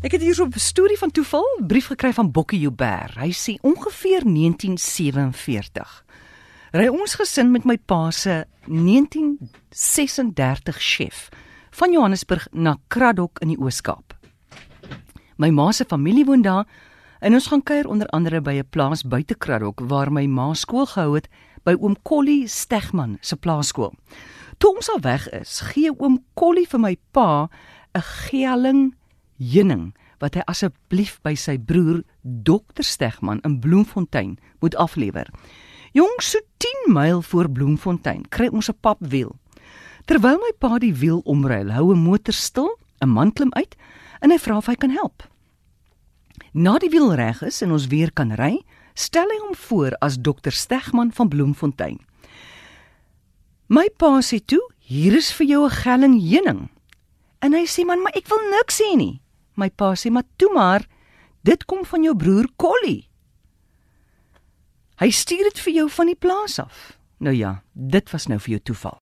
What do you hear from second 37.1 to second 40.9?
voor Bloemfontein kry ons 'n papwiel. Terwyl my pa